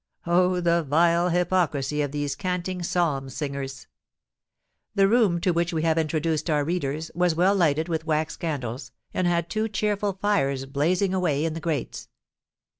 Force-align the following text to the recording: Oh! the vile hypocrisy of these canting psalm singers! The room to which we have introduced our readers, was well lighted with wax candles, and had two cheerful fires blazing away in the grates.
Oh! 0.25 0.59
the 0.59 0.81
vile 0.81 1.29
hypocrisy 1.29 2.01
of 2.01 2.11
these 2.11 2.35
canting 2.35 2.81
psalm 2.81 3.29
singers! 3.29 3.85
The 4.95 5.07
room 5.07 5.39
to 5.41 5.51
which 5.53 5.73
we 5.73 5.83
have 5.83 5.99
introduced 5.99 6.49
our 6.49 6.63
readers, 6.65 7.11
was 7.13 7.35
well 7.35 7.53
lighted 7.53 7.87
with 7.87 8.07
wax 8.07 8.35
candles, 8.35 8.91
and 9.13 9.27
had 9.27 9.47
two 9.47 9.69
cheerful 9.69 10.13
fires 10.13 10.65
blazing 10.65 11.13
away 11.13 11.45
in 11.45 11.53
the 11.53 11.59
grates. 11.59 12.09